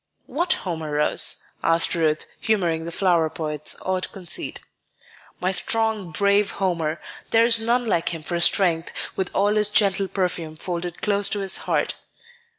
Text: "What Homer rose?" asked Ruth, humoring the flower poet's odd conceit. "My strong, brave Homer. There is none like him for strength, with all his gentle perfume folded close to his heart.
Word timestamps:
"What 0.25 0.53
Homer 0.65 0.89
rose?" 0.93 1.43
asked 1.61 1.93
Ruth, 1.93 2.25
humoring 2.39 2.85
the 2.85 2.91
flower 2.91 3.29
poet's 3.29 3.75
odd 3.83 4.11
conceit. 4.11 4.59
"My 5.39 5.51
strong, 5.51 6.09
brave 6.09 6.49
Homer. 6.53 6.99
There 7.29 7.45
is 7.45 7.59
none 7.59 7.85
like 7.85 8.09
him 8.09 8.23
for 8.23 8.39
strength, 8.39 8.91
with 9.15 9.29
all 9.35 9.53
his 9.53 9.69
gentle 9.69 10.07
perfume 10.07 10.55
folded 10.55 11.03
close 11.03 11.29
to 11.29 11.41
his 11.41 11.57
heart. 11.69 11.93